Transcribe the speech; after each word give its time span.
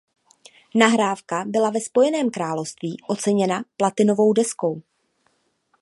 Nahrávka 0.75 1.43
byla 1.47 1.69
ve 1.69 1.81
Spojeném 1.81 2.29
království 2.29 2.97
oceněna 3.07 3.63
platinovou 3.77 4.33
deskou. 4.33 4.81